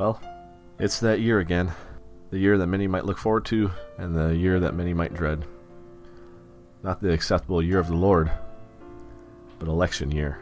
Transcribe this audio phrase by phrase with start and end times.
[0.00, 0.18] Well,
[0.78, 1.72] it's that year again.
[2.30, 5.44] The year that many might look forward to, and the year that many might dread.
[6.82, 8.30] Not the acceptable year of the Lord,
[9.58, 10.38] but election year.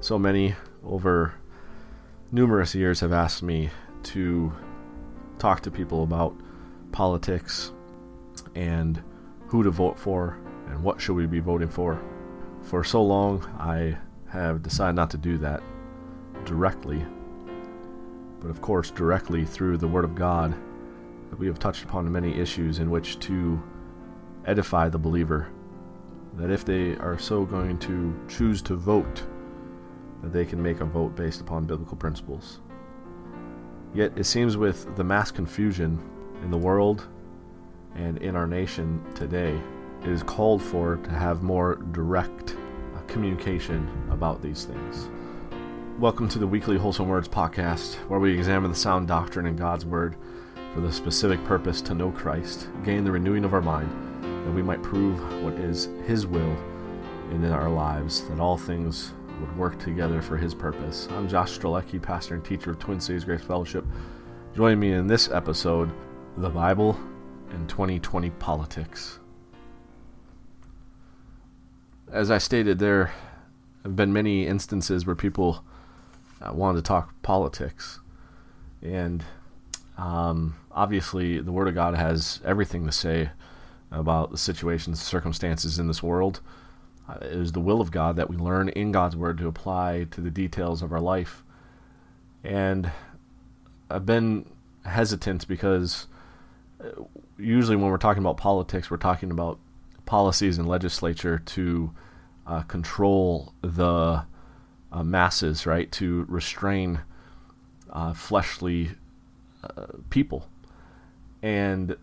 [0.00, 1.34] So many over
[2.32, 3.68] numerous years have asked me
[4.04, 4.50] to
[5.38, 6.34] talk to people about
[6.92, 7.70] politics
[8.54, 9.02] and
[9.48, 10.38] who to vote for
[10.68, 12.00] and what should we be voting for.
[12.62, 13.98] For so long, I
[14.30, 15.62] have decided not to do that
[16.46, 17.04] directly
[18.40, 20.54] but of course directly through the Word of God,
[21.30, 23.62] that we have touched upon many issues in which to
[24.46, 25.48] edify the believer.
[26.36, 29.24] That if they are so going to choose to vote,
[30.22, 32.60] that they can make a vote based upon biblical principles.
[33.94, 35.98] Yet it seems with the mass confusion
[36.42, 37.06] in the world
[37.94, 39.60] and in our nation today,
[40.02, 42.56] it is called for to have more direct
[43.10, 45.10] communication about these things.
[46.00, 49.84] Welcome to the weekly Wholesome Words podcast, where we examine the sound doctrine in God's
[49.84, 50.16] Word
[50.72, 53.90] for the specific purpose to know Christ, gain the renewing of our mind,
[54.22, 56.56] that we might prove what is His will
[57.30, 61.06] in our lives, that all things would work together for His purpose.
[61.10, 63.84] I'm Josh Strelecki, pastor and teacher of Twin Cities Grace Fellowship.
[64.56, 65.92] Join me in this episode,
[66.38, 66.98] The Bible
[67.50, 69.18] and 2020 Politics.
[72.10, 73.12] As I stated, there
[73.82, 75.62] have been many instances where people
[76.40, 78.00] uh, wanted to talk politics,
[78.82, 79.24] and
[79.98, 83.30] um, obviously the Word of God has everything to say
[83.90, 86.40] about the situations, circumstances in this world.
[87.08, 90.06] Uh, it is the will of God that we learn in God's Word to apply
[90.12, 91.42] to the details of our life.
[92.44, 92.90] And
[93.90, 94.46] I've been
[94.84, 96.06] hesitant because
[96.82, 97.02] uh,
[97.36, 99.58] usually when we're talking about politics, we're talking about
[100.06, 101.92] policies and legislature to
[102.46, 104.24] uh, control the
[104.92, 107.00] uh, masses, right, to restrain
[107.90, 108.90] uh, fleshly
[109.64, 110.48] uh, people.
[111.42, 111.96] And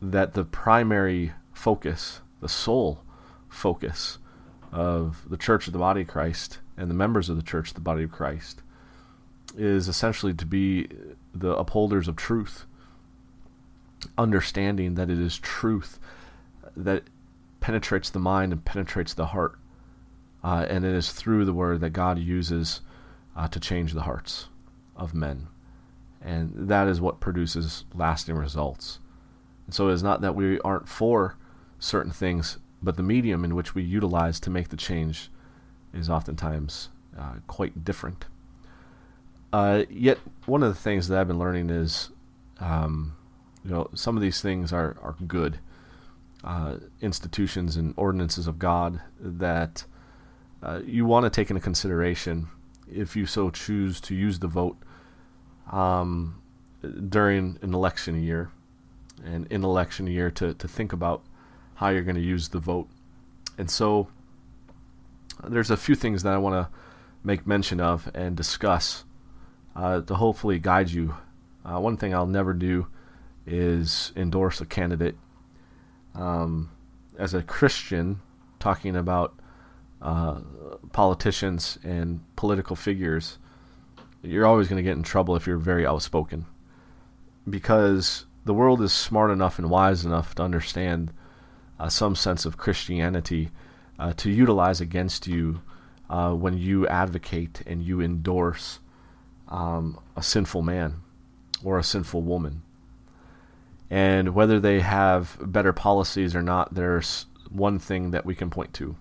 [0.00, 3.02] that the primary focus, the sole
[3.48, 4.18] focus
[4.72, 7.74] of the church of the body of Christ and the members of the church of
[7.74, 8.62] the body of Christ
[9.56, 10.88] is essentially to be
[11.34, 12.64] the upholders of truth,
[14.16, 15.98] understanding that it is truth
[16.76, 17.04] that
[17.60, 19.58] penetrates the mind and penetrates the heart
[20.48, 22.80] uh, and it is through the word that God uses
[23.36, 24.48] uh, to change the hearts
[24.96, 25.48] of men.
[26.22, 28.98] And that is what produces lasting results.
[29.66, 31.36] And so it is not that we aren't for
[31.78, 35.30] certain things, but the medium in which we utilize to make the change
[35.92, 36.88] is oftentimes
[37.18, 38.24] uh, quite different.
[39.52, 40.16] Uh, yet,
[40.46, 42.08] one of the things that I've been learning is,
[42.58, 43.14] um,
[43.62, 45.58] you know, some of these things are, are good.
[46.42, 49.84] Uh, institutions and ordinances of God that
[50.62, 52.48] uh, you want to take into consideration
[52.90, 54.76] if you so choose to use the vote
[55.70, 56.40] um,
[57.08, 58.50] during an election year
[59.24, 61.22] and in election year to, to think about
[61.74, 62.88] how you're going to use the vote.
[63.56, 64.08] And so
[65.44, 66.74] there's a few things that I want to
[67.22, 69.04] make mention of and discuss
[69.76, 71.14] uh, to hopefully guide you.
[71.64, 72.86] Uh, one thing I'll never do
[73.46, 75.16] is endorse a candidate.
[76.14, 76.70] Um,
[77.18, 78.20] as a Christian,
[78.58, 79.38] talking about
[80.00, 80.40] uh,
[80.92, 83.38] politicians and political figures,
[84.22, 86.46] you're always going to get in trouble if you're very outspoken.
[87.48, 91.12] Because the world is smart enough and wise enough to understand
[91.78, 93.50] uh, some sense of Christianity
[93.98, 95.60] uh, to utilize against you
[96.10, 98.80] uh, when you advocate and you endorse
[99.48, 101.02] um, a sinful man
[101.64, 102.62] or a sinful woman.
[103.90, 108.74] And whether they have better policies or not, there's one thing that we can point
[108.74, 108.96] to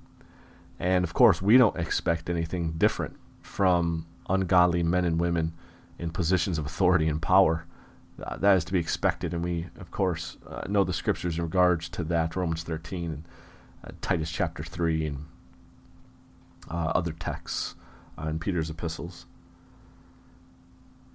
[0.80, 5.54] and of course, we don't expect anything different from ungodly men and women
[5.98, 7.66] in positions of authority and power.
[8.22, 11.44] Uh, that is to be expected, and we, of course, uh, know the scriptures in
[11.44, 13.24] regards to that Romans 13 and
[13.84, 15.26] uh, Titus chapter 3 and
[16.70, 17.76] uh, other texts
[18.18, 19.26] uh, in Peter's epistles.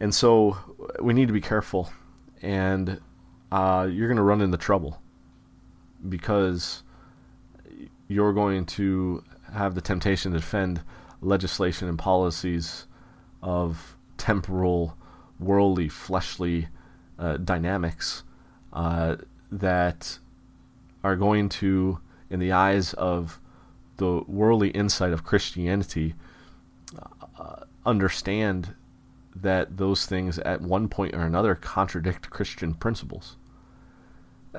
[0.01, 0.57] And so
[1.01, 1.93] we need to be careful,
[2.41, 3.01] and
[3.51, 5.01] uh, you're going to run into trouble
[6.09, 6.83] because
[8.09, 10.83] you're going to have the temptation to defend
[11.21, 12.87] legislation and policies
[13.43, 14.97] of temporal,
[15.39, 16.69] worldly, fleshly
[17.19, 18.25] uh, dynamics
[18.73, 19.17] uh,
[19.51, 20.19] that
[21.05, 22.01] are going to,
[22.31, 23.41] in the eyes of
[23.97, 26.15] the worldly insight of Christianity,
[27.39, 28.75] uh, understand
[29.35, 33.37] that those things at one point or another contradict Christian principles.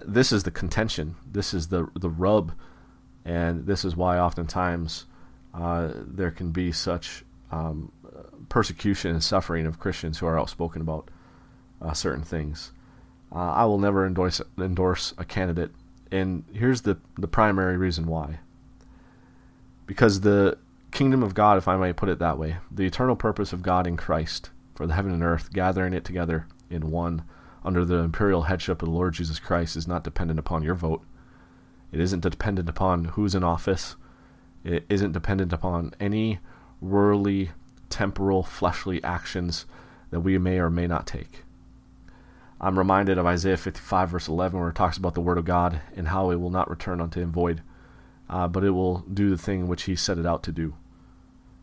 [0.06, 1.16] This is the contention.
[1.30, 2.54] This is the the rub
[3.26, 5.06] and this is why oftentimes
[5.54, 7.92] uh, there can be such um,
[8.50, 11.10] persecution and suffering of Christians who are outspoken about
[11.82, 12.72] uh, certain things.
[13.34, 15.72] Uh, I will never endorse endorse a candidate,
[16.12, 18.40] and here's the the primary reason why.
[19.86, 20.58] Because the
[20.92, 23.88] kingdom of God, if I may put it that way, the eternal purpose of God
[23.88, 27.24] in Christ for the heaven and earth, gathering it together in one
[27.66, 31.04] under the imperial headship of the Lord Jesus Christ, is not dependent upon your vote.
[31.94, 33.96] It isn't dependent upon who's in office.
[34.64, 36.40] It isn't dependent upon any
[36.82, 37.52] worldly,
[37.90, 39.68] temporal, fleshly actions
[40.10, 41.44] that we may or may not take.
[42.60, 45.82] I'm reminded of Isaiah 55, verse 11, where it talks about the Word of God
[45.96, 47.62] and how it will not return unto him void,
[48.28, 50.74] uh, but it will do the thing which he set it out to do.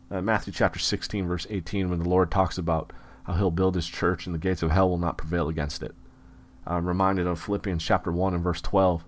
[0.09, 2.93] Uh, Matthew chapter 16, verse 18, when the Lord talks about
[3.23, 5.93] how he'll build his church and the gates of hell will not prevail against it.
[6.65, 9.03] I'm reminded of Philippians chapter 1 and verse 12,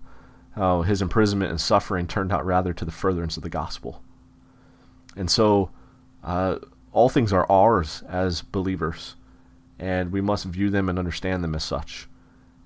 [0.54, 4.02] how his imprisonment and suffering turned out rather to the furtherance of the gospel.
[5.16, 5.70] And so,
[6.22, 6.56] uh,
[6.92, 9.16] all things are ours as believers,
[9.78, 12.08] and we must view them and understand them as such.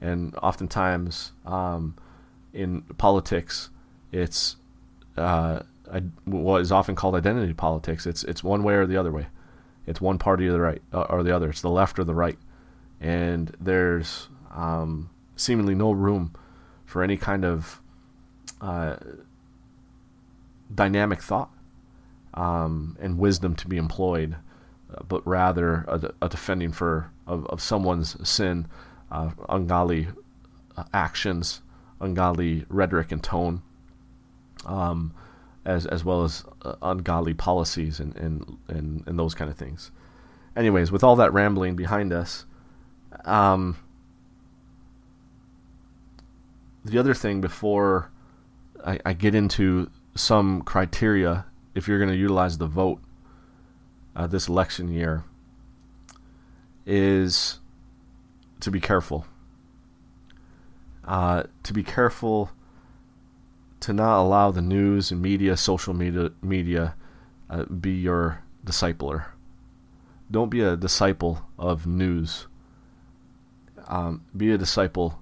[0.00, 1.96] And oftentimes, um,
[2.52, 3.70] in politics,
[4.12, 4.56] it's
[5.16, 5.60] uh,
[6.24, 8.06] what is often called identity politics.
[8.06, 9.26] It's it's one way or the other way.
[9.86, 11.48] It's one party or the right uh, or the other.
[11.48, 12.38] It's the left or the right,
[13.00, 16.34] and there's um, seemingly no room
[16.88, 17.82] for any kind of
[18.62, 18.96] uh,
[20.74, 21.50] dynamic thought
[22.32, 24.36] um, and wisdom to be employed,
[24.94, 28.66] uh, but rather a, a, defending for of, of someone's sin,
[29.12, 30.08] uh, ungodly
[30.78, 31.60] uh, actions,
[32.00, 33.60] ungodly rhetoric and tone,
[34.64, 35.12] um,
[35.66, 39.90] as as well as uh, ungodly policies and, and and and those kind of things.
[40.56, 42.46] Anyways, with all that rambling behind us,
[43.26, 43.76] um,
[46.90, 48.10] the other thing before
[48.84, 53.00] I, I get into some criteria if you're going to utilize the vote
[54.16, 55.24] uh, this election year
[56.86, 57.60] is
[58.60, 59.26] to be careful.
[61.04, 62.50] Uh, to be careful
[63.80, 66.94] to not allow the news and media, social media, media
[67.48, 69.26] uh, be your discipler.
[70.30, 72.46] Don't be a disciple of news.
[73.86, 75.18] Um, be a disciple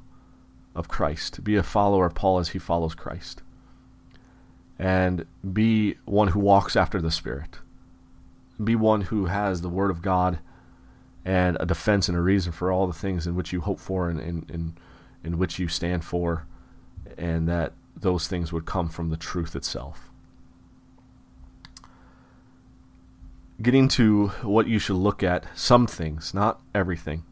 [0.77, 1.43] of Christ.
[1.43, 3.43] Be a follower of Paul as he follows Christ
[4.79, 7.59] and be one who walks after the Spirit.
[8.63, 10.39] Be one who has the Word of God
[11.25, 14.09] and a defense and a reason for all the things in which you hope for
[14.09, 14.21] and
[15.23, 16.47] in, which you stand for,
[17.19, 20.11] and that those things would come from the truth itself.
[23.61, 27.25] Getting to what you should look at, some things, not everything,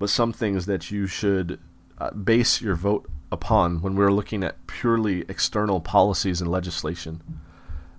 [0.00, 1.60] but some things that you should
[2.00, 7.22] uh, base your vote upon when we're looking at purely external policies and legislation.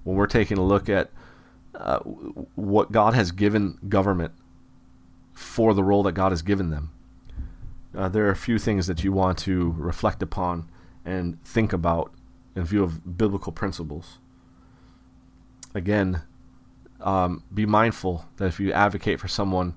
[0.04, 1.12] When we're taking a look at
[1.76, 4.34] uh, what God has given government
[5.34, 6.92] for the role that God has given them,
[7.96, 10.70] uh, there are a few things that you want to reflect upon
[11.06, 12.14] and think about
[12.56, 14.18] in view of biblical principles.
[15.74, 16.22] Again,
[17.00, 19.76] um, be mindful that if you advocate for someone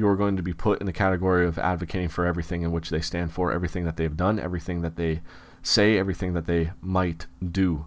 [0.00, 2.88] you are going to be put in the category of advocating for everything in which
[2.88, 5.20] they stand for, everything that they've done, everything that they
[5.62, 7.84] say, everything that they might do.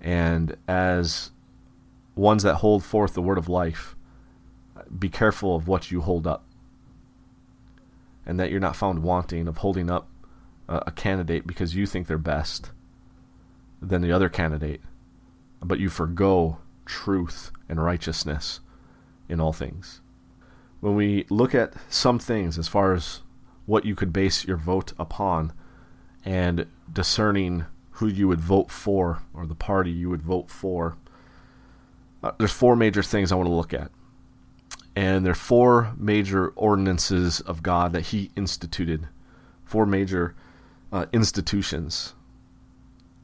[0.00, 1.30] And as
[2.16, 3.94] ones that hold forth the word of life,
[4.98, 6.44] be careful of what you hold up.
[8.26, 10.08] And that you're not found wanting of holding up
[10.68, 12.72] a, candidate because you think they're best
[13.80, 14.80] than the other candidate,
[15.62, 18.58] but you forego truth and righteousness
[19.28, 20.00] in all things
[20.80, 23.20] when we look at some things as far as
[23.64, 25.52] what you could base your vote upon
[26.24, 30.96] and discerning who you would vote for or the party you would vote for,
[32.22, 33.90] uh, there's four major things I want to look at.
[34.94, 39.08] And there are four major ordinances of God that He instituted,
[39.64, 40.34] four major
[40.92, 42.14] uh, institutions.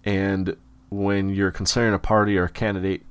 [0.05, 0.57] And
[0.91, 3.05] when you're considering a party or a candidate,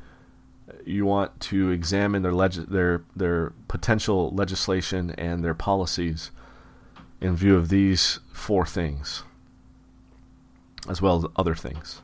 [0.85, 6.31] you want to examine their leg- their their potential legislation and their policies
[7.19, 9.23] in view of these four things,
[10.89, 12.01] as well as other things.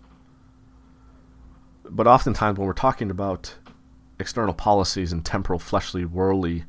[1.90, 3.56] But oftentimes, when we're talking about
[4.20, 6.66] external policies and temporal, fleshly, worldly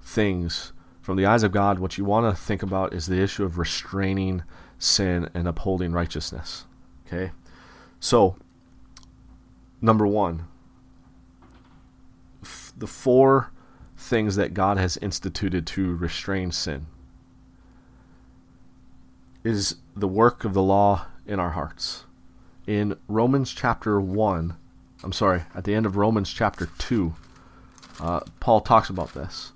[0.00, 3.44] things, from the eyes of God, what you want to think about is the issue
[3.44, 4.42] of restraining
[4.76, 6.64] sin and upholding righteousness.
[7.06, 7.30] Okay?
[8.00, 8.36] So,
[9.80, 10.48] number one,
[12.76, 13.52] the four
[13.96, 16.86] things that God has instituted to restrain sin
[19.42, 22.04] is the work of the law in our hearts.
[22.66, 24.56] In Romans chapter 1,
[25.04, 27.14] I'm sorry, at the end of Romans chapter 2,
[28.00, 29.52] uh, Paul talks about this.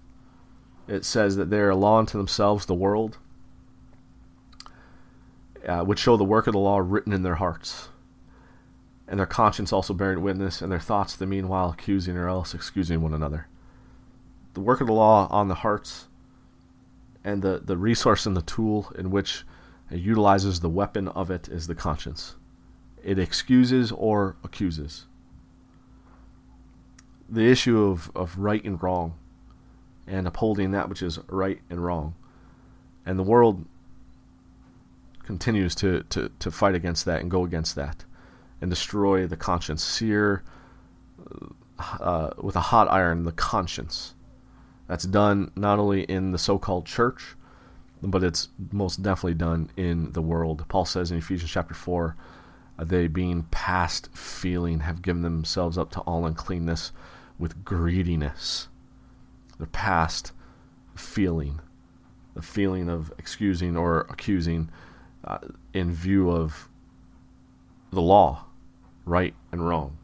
[0.89, 3.19] It says that they are a law unto themselves, the world,
[5.67, 7.90] uh, which show the work of the law written in their hearts,
[9.11, 13.03] and their conscience also bearing witness, and their thoughts the meanwhile accusing or else excusing
[13.03, 13.49] one another.
[14.55, 16.07] The work of the law on the hearts,
[17.25, 19.43] and the, the resource and the tool in which
[19.91, 22.37] it utilizes the weapon of it is the conscience.
[23.03, 25.07] It excuses or accuses.
[27.29, 29.15] The issue of, of right and wrong,
[30.07, 32.15] and upholding that which is right and wrong.
[33.05, 33.65] And the world
[35.25, 38.05] continues to, to, to fight against that and go against that
[38.61, 40.43] and destroy the conscience, sear
[41.79, 44.15] uh, with a hot iron the conscience.
[44.87, 47.37] That's done not only in the so called church,
[48.03, 50.65] but it's most definitely done in the world.
[50.69, 52.17] Paul says in Ephesians chapter 4
[52.79, 56.93] uh, they, being past feeling, have given themselves up to all uncleanness
[57.39, 58.69] with greediness.
[59.59, 60.33] They're past
[60.95, 61.61] feeling,
[62.35, 64.71] the feeling of excusing or accusing
[65.25, 65.39] uh,
[65.75, 66.69] in view of
[67.93, 68.47] the law,
[69.05, 69.99] right and wrong.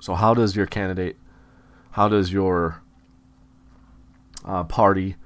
[0.00, 1.16] So, how does your candidate,
[1.92, 2.82] how does your
[4.44, 5.16] uh, party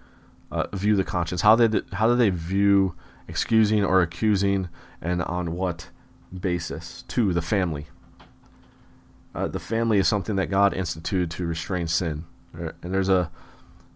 [0.51, 1.41] uh, view the conscience?
[1.43, 2.95] How they how do they view
[3.29, 4.69] excusing or accusing,
[5.01, 5.91] and on what
[6.39, 7.05] basis?
[7.09, 7.87] To the family.
[9.35, 12.25] Uh, the family is something that God instituted to restrain sin,
[12.59, 13.31] uh, and there's a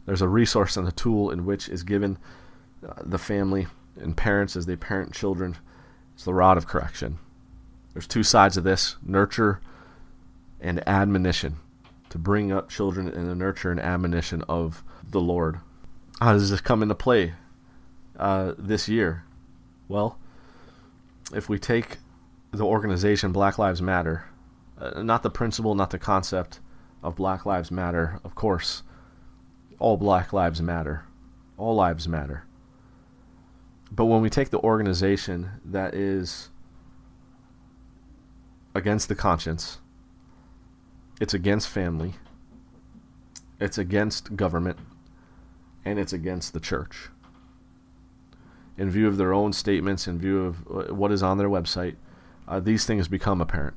[0.07, 2.19] there's a resource and a tool in which is given
[2.87, 5.57] uh, the family and parents as they parent children.
[6.15, 7.19] It's the rod of correction.
[7.93, 9.61] There's two sides of this: nurture
[10.61, 11.57] and admonition,
[12.11, 15.61] to bring up children in the nurture and admonition of the Lord.
[16.21, 17.35] How does this come into play
[18.19, 19.25] uh, this year?
[19.89, 20.19] Well,
[21.35, 21.99] if we take
[22.53, 24.25] the organization Black Lives Matter,
[24.79, 26.61] uh, not the principle, not the concept
[27.03, 28.83] of Black Lives Matter, of course,
[29.79, 31.05] all Black Lives Matter.
[31.57, 32.45] All lives matter.
[33.93, 36.49] But when we take the organization that is
[38.75, 39.79] against the conscience,
[41.21, 42.15] it's against family,
[43.61, 44.79] it's against government,
[45.85, 47.09] and it's against the church.
[48.77, 51.97] In view of their own statements, in view of what is on their website,
[52.49, 53.77] uh, these things become apparent.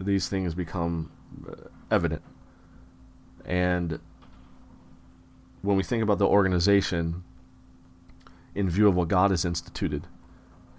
[0.00, 1.10] These things become
[1.46, 2.22] uh, evident.
[3.44, 4.00] And
[5.60, 7.24] when we think about the organization
[8.54, 10.06] in view of what God has instituted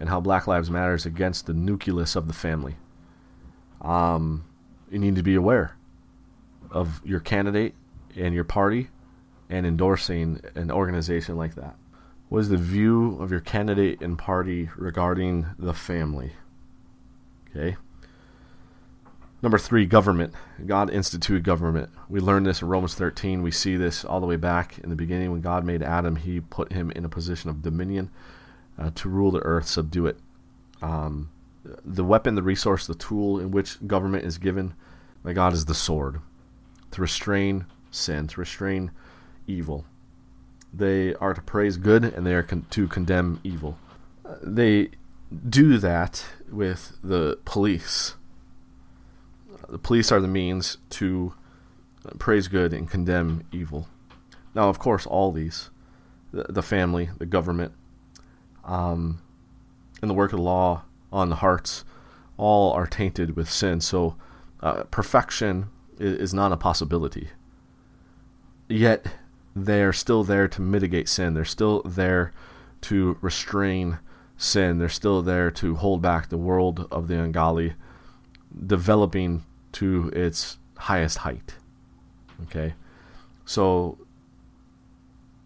[0.00, 2.76] and how Black Lives Matter is against the nucleus of the family,
[3.84, 4.44] um,
[4.90, 5.76] you need to be aware
[6.70, 7.74] of your candidate
[8.16, 8.88] and your party
[9.48, 11.76] and endorsing an organization like that?
[12.28, 16.32] What is the view of your candidate and party regarding the family?
[17.50, 17.76] Okay.
[19.42, 20.32] Number three, government.
[20.64, 21.90] God instituted government.
[22.08, 23.42] We learn this in Romans 13.
[23.42, 25.32] We see this all the way back in the beginning.
[25.32, 28.10] When God made Adam, he put him in a position of dominion
[28.78, 30.18] uh, to rule the earth, subdue it.
[30.80, 31.30] Um,
[31.64, 34.74] the weapon, the resource, the tool in which government is given
[35.22, 36.20] by God is the sword
[36.90, 38.90] to restrain sin, to restrain
[39.46, 39.84] evil.
[40.72, 43.78] They are to praise good and they are con- to condemn evil.
[44.42, 44.90] They
[45.48, 48.14] do that with the police.
[49.68, 51.34] The police are the means to
[52.18, 53.88] praise good and condemn evil.
[54.54, 55.70] Now, of course, all these
[56.32, 57.72] the, the family, the government,
[58.64, 59.20] um,
[60.02, 60.82] and the work of the law
[61.14, 61.84] on the hearts
[62.36, 63.80] all are tainted with sin.
[63.80, 64.16] So,
[64.60, 65.68] uh, perfection
[65.98, 67.28] is, is not a possibility.
[68.68, 69.06] Yet,
[69.54, 71.34] they're still there to mitigate sin.
[71.34, 72.32] They're still there
[72.82, 73.98] to restrain
[74.36, 74.78] sin.
[74.78, 77.74] They're still there to hold back the world of the ungodly,
[78.66, 81.54] developing to its highest height.
[82.44, 82.74] Okay?
[83.44, 83.98] So,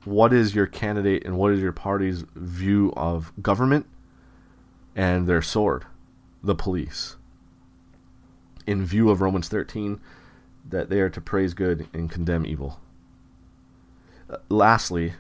[0.05, 3.85] what is your candidate and what is your party's view of government
[4.99, 5.87] and their sword,
[6.43, 7.17] the police?
[8.67, 9.99] In view of Romans 13,
[10.69, 12.81] that they are to praise good and condemn evil
[14.31, 15.15] uh, lastly,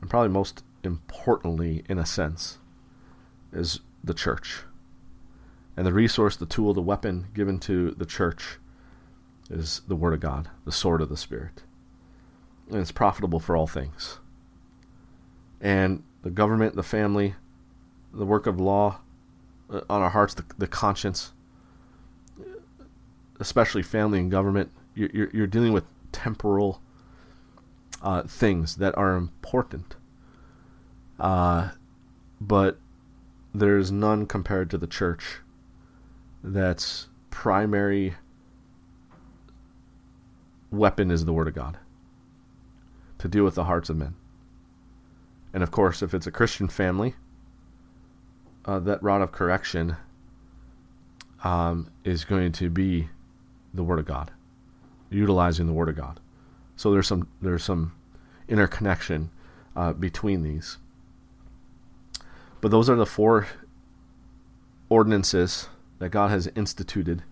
[0.00, 2.58] and probably most importantly, in a sense,
[3.52, 4.60] is the church.
[5.76, 8.58] And the resource, the tool, the weapon given to the church
[9.50, 11.62] is the Word of God, the sword of the Spirit.
[12.70, 14.18] And it's profitable for all things.
[15.60, 17.34] And the government, the family,
[18.18, 19.00] the work of law
[19.70, 21.32] uh, on our hearts, the, the conscience,
[23.40, 26.80] especially family and government, you're, you're dealing with temporal
[28.02, 29.94] uh, things that are important.
[31.18, 31.70] Uh,
[32.40, 32.78] but
[33.54, 35.38] there's none compared to the church
[36.42, 38.14] that's primary
[40.70, 41.78] weapon is the Word of God
[43.18, 44.14] to deal with the hearts of men.
[45.52, 47.14] And of course, if it's a Christian family,
[48.68, 49.96] uh, that rod of correction
[51.42, 53.08] um, is going to be
[53.72, 54.30] the Word of God,
[55.08, 56.20] utilizing the Word of God.
[56.76, 57.94] So there's some there's some
[58.46, 59.30] interconnection
[59.74, 60.76] uh, between these.
[62.60, 63.46] But those are the four
[64.90, 67.22] ordinances that God has instituted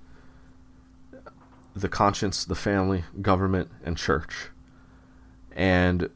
[1.74, 4.48] the conscience, the family, government, and church.
[5.54, 6.08] And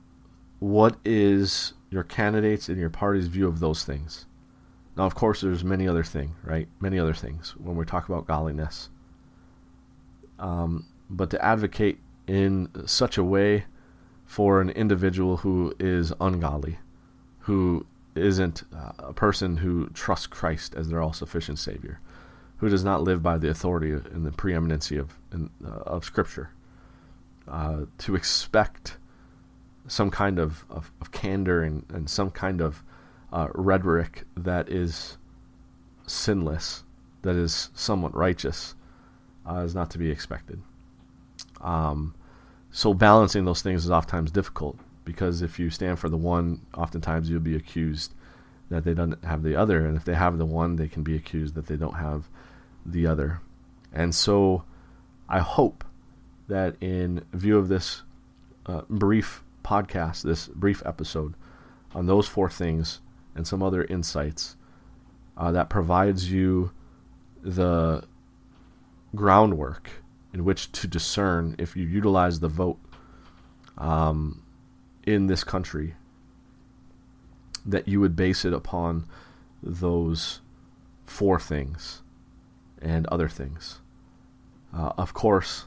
[0.61, 4.25] what is your candidates and your party's view of those things?
[4.97, 6.69] Now, of course, there's many other things, right?
[6.81, 8.91] Many other things when we talk about godliness.
[10.39, 13.65] Um, but to advocate in such a way
[14.25, 16.79] for an individual who is ungodly,
[17.41, 22.01] who isn't uh, a person who trusts Christ as their all sufficient Savior,
[22.59, 26.51] who does not live by the authority and the preeminency of, in, uh, of Scripture,
[27.49, 28.99] uh, to expect
[29.89, 32.85] some kind of, of, of candor and, and, some kind of
[33.33, 35.17] uh, rhetoric that is
[36.07, 36.85] sinless,
[37.23, 38.75] that is somewhat righteous,
[39.49, 40.61] uh, is not to be expected.
[41.61, 42.15] Um,
[42.71, 47.29] so balancing those things is oftentimes difficult because if you stand for the one, oftentimes
[47.29, 48.15] you'll be accused
[48.71, 51.17] that they don't have the other, and if they have the one, they can be
[51.17, 52.29] accused that they don't have
[52.87, 53.41] the other.
[53.93, 54.63] And so,
[55.29, 55.85] I hope
[56.47, 58.03] that in view of this
[58.67, 61.35] uh, brief podcast, this brief episode
[61.95, 63.01] on those four things
[63.35, 64.57] and some other insights,
[65.37, 66.73] uh, that provides you
[67.43, 68.05] the
[69.15, 69.91] groundwork
[70.33, 72.79] in which to discern if you utilize the vote
[73.79, 74.43] um,
[75.05, 75.95] in this country
[77.65, 79.07] that you would base it upon
[79.63, 80.41] those
[81.05, 82.03] four things
[82.81, 83.81] and other things.
[84.75, 85.65] Uh, of course,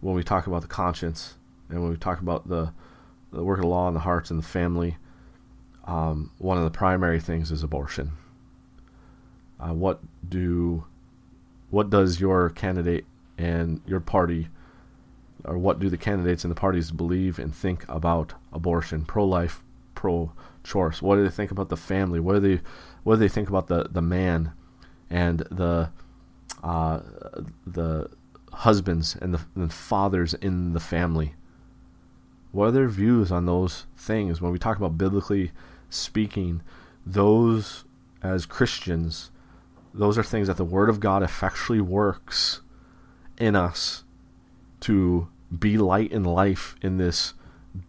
[0.00, 1.36] when we talk about the conscience
[1.68, 2.72] and when we talk about the,
[3.32, 4.96] the work of law and the hearts and the family,
[5.86, 8.12] um, one of the primary things is abortion.
[9.60, 10.84] Uh, what do
[11.70, 13.04] what does your candidate
[13.36, 14.48] and your party
[15.44, 19.62] or what do the candidates and the parties believe and think about abortion, pro-life,
[19.94, 21.02] pro-choice?
[21.02, 22.20] What do they think about the family?
[22.20, 22.62] What do they
[23.02, 24.52] what do they think about the the man
[25.10, 25.90] and the
[26.62, 27.00] uh,
[27.66, 28.10] the
[28.52, 31.34] husbands and the, the fathers in the family?
[32.52, 35.50] What are their views on those things when we talk about biblically
[35.94, 36.62] speaking?
[37.06, 37.84] Those
[38.22, 39.30] as Christians,
[39.92, 42.60] those are things that the Word of God effectually works
[43.38, 44.04] in us
[44.80, 47.34] to be light and life in this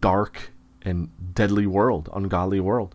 [0.00, 0.50] dark
[0.82, 2.94] and deadly world, ungodly world.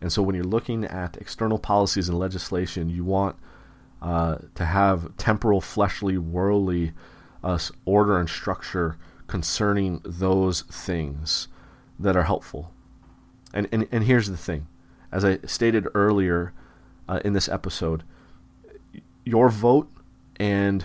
[0.00, 3.36] And so when you're looking at external policies and legislation, you want
[4.00, 6.92] uh, to have temporal, fleshly, worldly
[7.44, 8.96] uh, order and structure
[9.28, 11.48] concerning those things
[11.98, 12.72] that are helpful.
[13.52, 14.66] And, and, and here's the thing
[15.10, 16.52] as I stated earlier
[17.08, 18.02] uh, in this episode,
[19.24, 19.90] your vote
[20.36, 20.84] and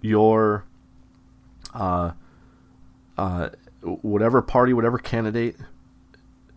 [0.00, 0.64] your
[1.72, 2.12] uh,
[3.16, 3.50] uh,
[3.82, 5.56] whatever party, whatever candidate,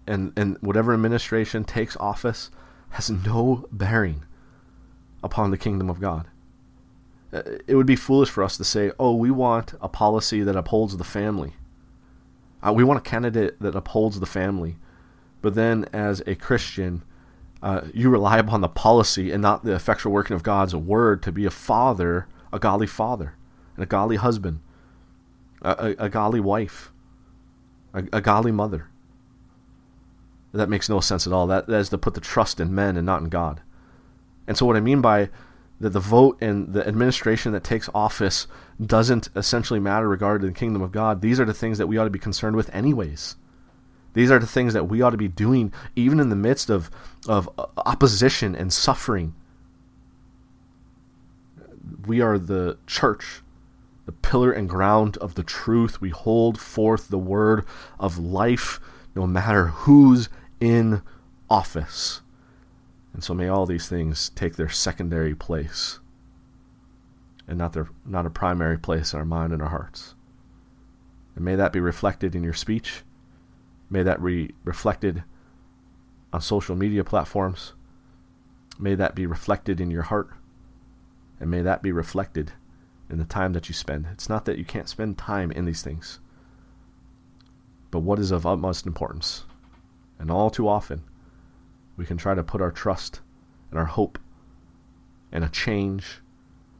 [0.07, 2.49] and and whatever administration takes office
[2.91, 4.23] has no bearing
[5.23, 6.27] upon the kingdom of God.
[7.31, 10.55] Uh, it would be foolish for us to say, "Oh, we want a policy that
[10.55, 11.53] upholds the family.
[12.65, 14.77] Uh, we want a candidate that upholds the family,"
[15.43, 17.03] but then, as a Christian,
[17.61, 21.33] uh, you rely upon the policy and not the effectual working of God's word to
[21.33, 23.35] be a father, a godly father,
[23.75, 24.61] and a godly husband,
[25.61, 26.93] a, a, a godly wife,
[27.93, 28.87] a, a godly mother.
[30.53, 31.45] That makes no sense at all.
[31.47, 33.59] That, that is to put the trust in men and not in God.
[34.47, 35.29] And so, what I mean by
[35.81, 38.47] that the vote and the administration that takes office
[38.79, 42.05] doesn't essentially matter regarding the kingdom of God, these are the things that we ought
[42.05, 43.35] to be concerned with, anyways.
[44.13, 46.89] These are the things that we ought to be doing, even in the midst of,
[47.27, 49.33] of uh, opposition and suffering.
[52.05, 53.41] We are the church
[54.05, 56.01] the pillar and ground of the truth.
[56.01, 57.65] We hold forth the word
[57.99, 58.79] of life
[59.15, 61.01] no matter who's in
[61.49, 62.21] office.
[63.13, 65.99] And so may all these things take their secondary place
[67.47, 70.15] and not their not a primary place in our mind and our hearts.
[71.35, 73.03] And may that be reflected in your speech.
[73.89, 75.23] May that be reflected
[76.31, 77.73] on social media platforms.
[78.79, 80.29] May that be reflected in your heart.
[81.39, 82.53] And may that be reflected
[83.09, 84.07] in the time that you spend.
[84.11, 86.19] It's not that you can't spend time in these things,
[87.91, 89.43] but what is of utmost importance.
[90.17, 91.03] And all too often,
[91.97, 93.19] we can try to put our trust
[93.69, 94.17] and our hope
[95.31, 96.21] in a change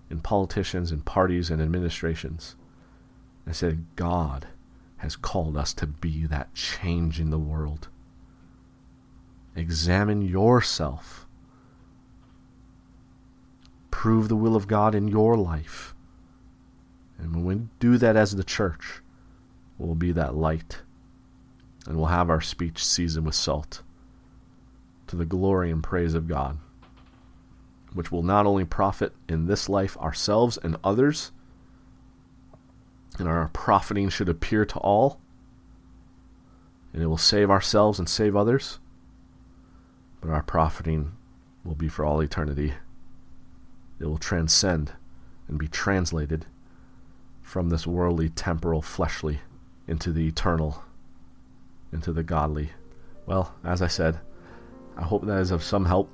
[0.09, 2.55] in politicians and parties and administrations.
[3.45, 4.47] I said, God
[5.03, 7.89] has called us to be that change in the world.
[9.53, 11.27] Examine yourself.
[13.91, 15.93] Prove the will of God in your life.
[17.17, 19.01] And when we do that as the church,
[19.77, 20.83] we'll be that light.
[21.85, 23.81] And we'll have our speech seasoned with salt
[25.07, 26.59] to the glory and praise of God,
[27.91, 31.32] which will not only profit in this life ourselves and others,
[33.19, 35.19] and our profiting should appear to all,
[36.91, 38.79] and it will save ourselves and save others,
[40.21, 41.13] but our profiting
[41.63, 42.73] will be for all eternity.
[43.99, 44.93] It will transcend
[45.47, 46.45] and be translated
[47.41, 49.41] from this worldly, temporal, fleshly
[49.87, 50.83] into the eternal,
[51.91, 52.71] into the godly.
[53.25, 54.19] Well, as I said,
[54.97, 56.09] I hope that is of some help,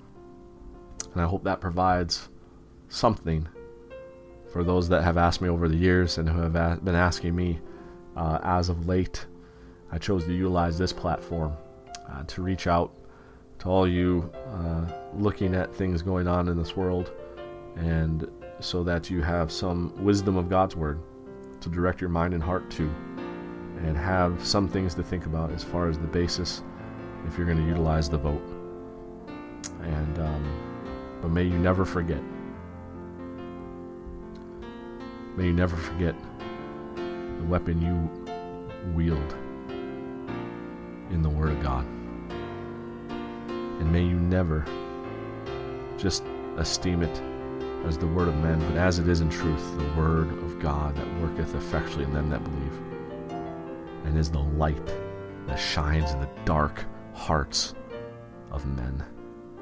[1.13, 2.29] and I hope that provides
[2.87, 3.47] something
[4.51, 7.59] for those that have asked me over the years and who have been asking me
[8.15, 9.25] uh, as of late.
[9.91, 11.53] I chose to utilize this platform
[12.09, 12.93] uh, to reach out
[13.59, 17.11] to all you uh, looking at things going on in this world,
[17.75, 20.99] and so that you have some wisdom of God's Word
[21.61, 22.83] to direct your mind and heart to,
[23.79, 26.63] and have some things to think about as far as the basis
[27.27, 28.41] if you're going to utilize the vote.
[29.83, 32.21] And um, but may you never forget.
[35.35, 36.15] May you never forget
[36.95, 39.35] the weapon you wield
[41.11, 41.85] in the Word of God.
[43.79, 44.65] And may you never
[45.97, 46.23] just
[46.57, 47.21] esteem it
[47.85, 50.95] as the word of men, but as it is in truth, the word of God
[50.95, 52.73] that worketh effectually in them that believe,
[54.05, 54.93] and is the light
[55.47, 57.73] that shines in the dark hearts
[58.51, 59.03] of men.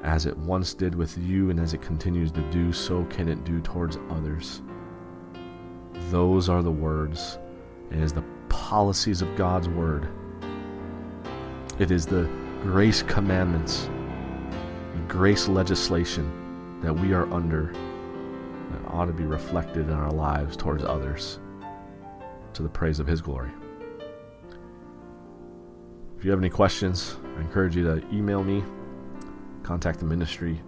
[0.03, 3.43] As it once did with you, and as it continues to do, so can it
[3.43, 4.62] do towards others.
[6.10, 7.38] Those are the words.
[7.91, 10.10] It is the policies of God's word.
[11.79, 12.29] It is the
[12.62, 13.89] grace commandments,
[14.93, 20.57] the grace legislation that we are under that ought to be reflected in our lives
[20.57, 21.39] towards others
[22.53, 23.51] to the praise of His glory.
[26.17, 28.63] If you have any questions, I encourage you to email me
[29.67, 30.62] contact the ministry,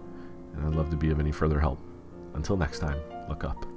[0.54, 1.80] and I'd love to be of any further help.
[2.34, 2.98] Until next time,
[3.30, 3.69] look up.